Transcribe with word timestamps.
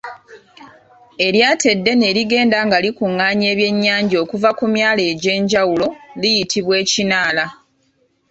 Eryato 1.25 1.65
eddene 1.75 2.05
erigenda 2.11 2.57
nga 2.65 2.77
likungaanya 2.85 3.47
ebyennyanja 3.53 4.15
okuva 4.23 4.49
ku 4.57 4.65
myalo 4.73 5.01
egy’enjawulo 5.11 5.87
liyitibwa 6.21 6.75
ekinaala. 6.83 7.45